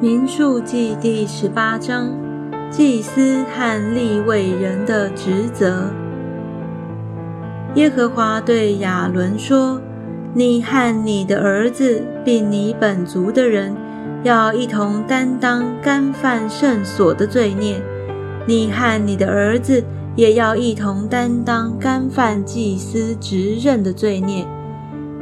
[0.00, 2.10] 民数记第十八章，
[2.68, 5.88] 祭司和立位人的职责。
[7.76, 9.80] 耶和华对亚伦说
[10.34, 13.74] ：“你和你的儿子，并你本族的人，
[14.24, 17.80] 要一同担当干犯圣所的罪孽。
[18.46, 19.82] 你和你的儿子
[20.16, 24.44] 也要一同担当干犯祭司职任的罪孽。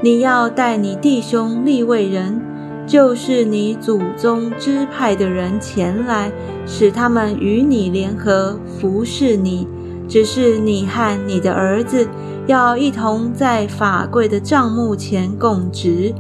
[0.01, 2.41] 你要带你弟兄立位人。”
[2.87, 6.31] 就是你祖宗支派的人前来，
[6.67, 9.67] 使他们与你联合服侍你。
[10.09, 12.07] 只是你和你的儿子
[12.47, 16.13] 要一同在法柜的帐幕前供职，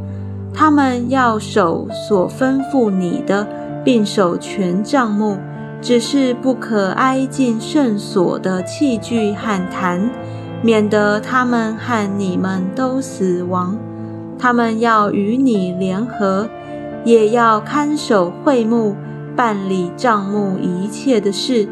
[0.55, 3.47] 他们要守所吩咐你的，
[3.85, 5.37] 并守全帐幕。
[5.83, 10.09] 只是不可挨近圣所的器具和坛，
[10.63, 13.77] 免得他们和你们都死亡。
[14.39, 16.49] 他们要与你联合，
[17.05, 18.97] 也要看守会幕、
[19.35, 21.69] 办理账目一切的事。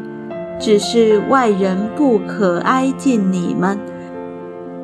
[0.59, 3.79] 只是外人不可挨近你们。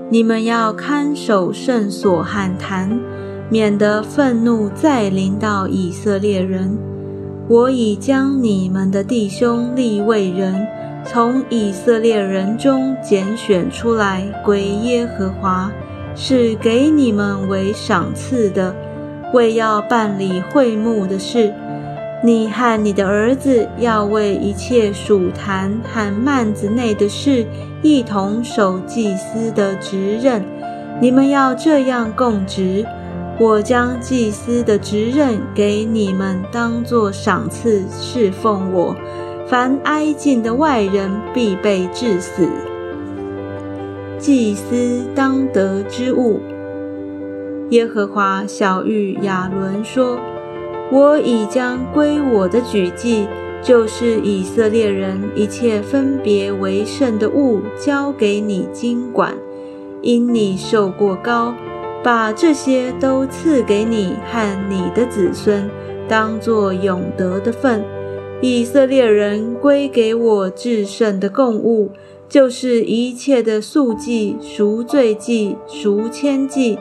[0.09, 2.99] 你们要看守圣所和坛，
[3.47, 6.75] 免得愤怒再临到以色列人。
[7.47, 10.67] 我已将你们的弟兄立位人
[11.05, 15.71] 从以色列人中拣选出来，归耶和华。
[16.15, 18.75] 是给你们为赏赐的，
[19.33, 21.53] 为要办理会幕的事。
[22.23, 27.45] 你和你的儿子要为一切属坛和幔子内的事
[27.83, 30.43] 一同守祭司的职任。
[30.99, 32.85] 你们要这样供职。
[33.39, 38.95] 我将祭司的职任给你们，当作赏赐侍奉我。
[39.47, 42.49] 凡挨近的外人，必被致死。
[44.17, 46.41] 祭司当得之物。
[47.71, 50.17] 耶和华小谕亚伦说
[50.91, 53.27] ：“我已将归我的举祭，
[53.61, 59.33] 就是以色列人一切分别为圣的物，交给你经管。
[60.01, 61.53] 因你受过高，
[62.01, 65.69] 把这些都赐给你和你的子孙，
[66.07, 67.83] 当作永得的份。
[68.39, 71.91] 以色列人归给我至圣的供物。”
[72.29, 76.77] 就是一切的素祭、赎罪祭、赎愆祭，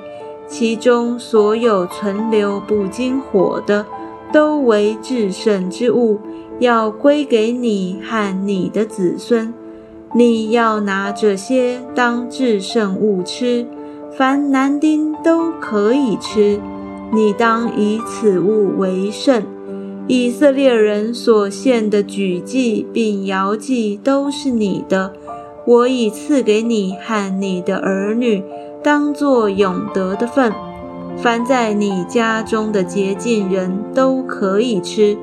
[0.48, 3.84] 其中所有存留不经火的，
[4.32, 6.20] 都为至圣之物，
[6.60, 9.52] 要归给你和你的子孙。
[10.14, 13.66] 你要拿这些当至圣物吃，
[14.16, 16.60] 凡男丁都可以吃。
[17.12, 19.42] 你当以此物为圣。
[20.08, 25.12] 以色列人所献的举祭并摇祭都是你的。
[25.66, 28.42] 我已赐给你和你的儿女，
[28.82, 30.52] 当作永得的份。
[31.16, 35.16] 凡在你家中的洁净人都可以吃。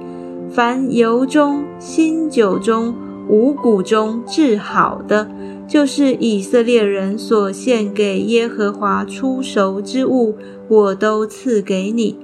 [0.50, 2.96] 凡油中、新酒中、
[3.30, 5.30] 五谷中治好的，
[5.68, 10.36] 就是以色列人所献给耶和华出熟之物，
[10.68, 12.18] 我都赐给你。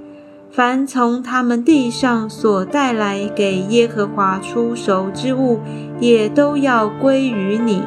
[0.51, 5.59] 凡从他们地上所带来给耶和华出熟之物，
[5.99, 7.83] 也都要归于你。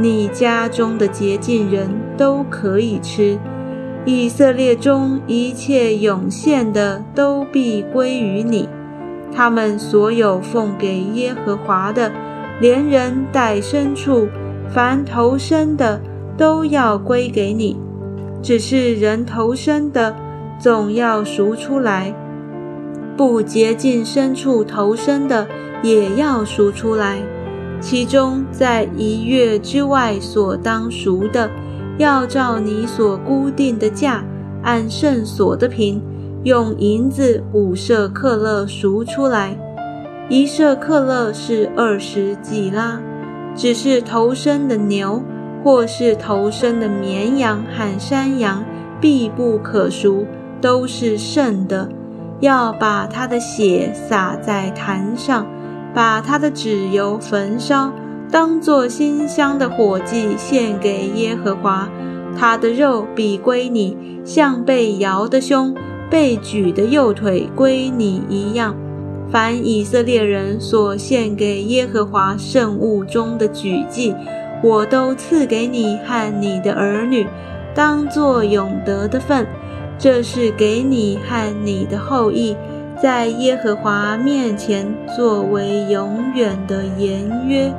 [0.00, 3.38] 你家中的洁净人都可以吃，
[4.06, 8.66] 以色列中一切涌现的都必归于你。
[9.30, 12.10] 他们所有奉给耶和华的，
[12.62, 14.26] 连人带牲畜，
[14.72, 16.00] 凡投生的
[16.34, 17.78] 都要归给你。
[18.42, 20.16] 只是人投生的，
[20.58, 22.14] 总要赎出来；
[23.18, 25.46] 不洁净牲畜投生的，
[25.82, 27.18] 也要赎出来。
[27.80, 31.50] 其中在一月之外所当赎的，
[31.98, 34.22] 要照你所固定的价，
[34.62, 36.02] 按圣所的平，
[36.44, 39.56] 用银子五舍克勒赎出来。
[40.28, 43.00] 一舍克勒是二十几拉。
[43.56, 45.20] 只是头生的牛，
[45.64, 48.64] 或是头生的绵羊和山羊，
[49.00, 50.24] 必不可赎，
[50.60, 51.88] 都是圣的。
[52.38, 55.44] 要把它的血洒在坛上。
[55.94, 57.92] 把他的脂油焚烧，
[58.30, 61.88] 当作馨香的火祭献给耶和华。
[62.38, 65.74] 他的肉必归你，像被摇的胸、
[66.08, 68.74] 被举的右腿归你一样。
[69.30, 74.14] 凡以色列人所献给耶和华圣物中的举祭，
[74.62, 77.26] 我都赐给你和你的儿女，
[77.74, 79.46] 当作永得的份。
[79.98, 82.56] 这是给你和你的后裔。
[83.02, 84.86] 在耶和华面前
[85.16, 87.72] 作为永远的言约。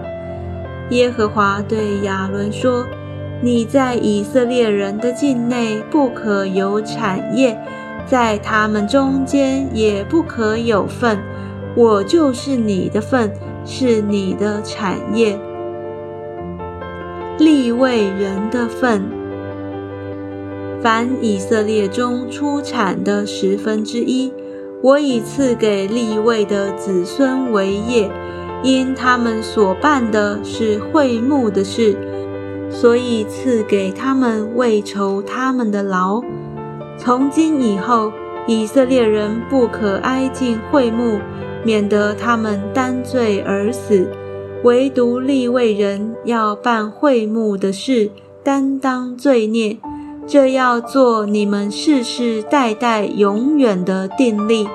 [0.90, 2.88] 耶和华对亚伦说
[3.40, 7.56] ：“你在以色列人的境内不可有产业，
[8.08, 11.20] 在他们中间也不可有份。
[11.76, 13.32] 我就是你的份，
[13.64, 15.38] 是你的产业。
[17.38, 19.04] 立位人的份，
[20.82, 24.34] 凡以色列中出产的十分之一，
[24.82, 28.10] 我已赐给立位的子孙为业，
[28.64, 31.96] 因他们所办的是会幕的事，
[32.70, 36.22] 所以赐给他们为酬他们的劳。
[36.98, 38.12] 从今以后，
[38.48, 41.20] 以色列人不可挨近会幕。
[41.64, 44.08] 免得他们担罪而死，
[44.64, 48.10] 唯独立位人要办会幕的事，
[48.44, 49.78] 担当罪孽。
[50.32, 54.66] 这要做你们世世代代永远的定力。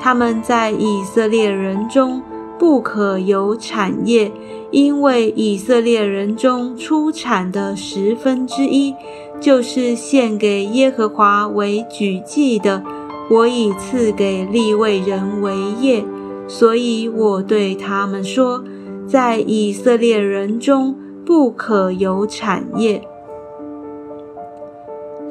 [0.00, 2.22] 他们在以色列人中
[2.56, 4.30] 不可有产业，
[4.70, 8.94] 因为以色列人中出产的十分之一，
[9.40, 12.84] 就是献给耶和华为举祭的，
[13.28, 16.04] 我已赐给立位人为业。
[16.46, 18.62] 所以我对他们说，
[19.08, 20.94] 在以色列人中
[21.26, 23.02] 不可有产业。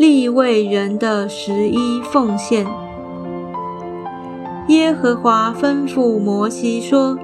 [0.02, 2.66] 立位人的十一奉献。
[4.68, 7.20] 耶和华吩咐摩西说：“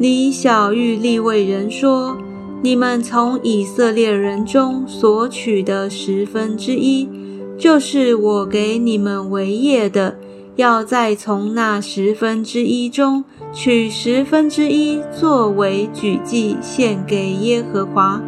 [0.00, 2.16] 你小谕立位人说，
[2.60, 7.08] 你们从以色列人中所取的十分之一，
[7.56, 10.16] 就是我给你们为业的。”
[10.56, 18.20] 要再从那十分之一中取十分之一作为举祭献给耶和华，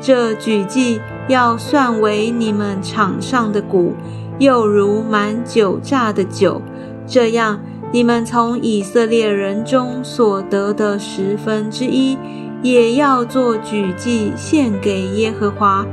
[0.00, 3.94] 这举祭要算为你们场上的谷，
[4.38, 6.60] 又如满酒榨的酒。
[7.06, 7.60] 这样，
[7.92, 12.16] 你们从以色列人中所得的十分之一，
[12.62, 15.86] 也要做举祭献给耶和华。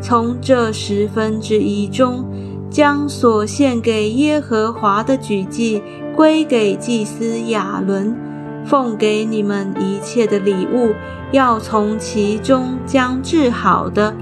[0.00, 2.24] 从这十分之一中。
[2.70, 5.82] 将所献给耶和华的举祭
[6.14, 8.16] 归给祭司亚伦，
[8.64, 10.94] 奉给你们一切的礼物，
[11.32, 14.14] 要从其中将治好的，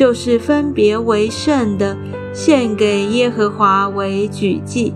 [0.00, 1.94] 就是分别为圣的，
[2.32, 4.94] 献给耶和华为举祭。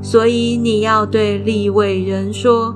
[0.00, 2.74] 所以你要对立位人说：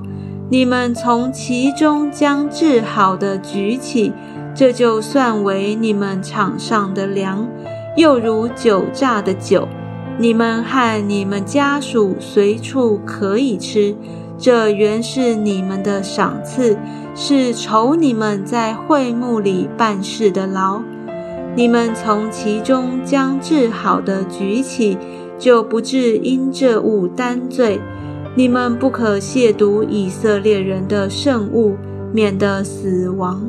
[0.51, 4.13] 你们从其中将治好的举起，
[4.53, 7.49] 这就算为你们场上的粮。
[7.97, 9.67] 又如酒榨的酒，
[10.19, 13.95] 你们和你们家属随处可以吃，
[14.37, 16.77] 这原是你们的赏赐，
[17.15, 20.83] 是酬你们在会幕里办事的劳。
[21.55, 24.97] 你们从其中将治好的举起，
[25.37, 27.79] 就不至因这物担罪。
[28.35, 31.75] 你们不可亵渎以色列人的圣物，
[32.13, 33.43] 免得死亡。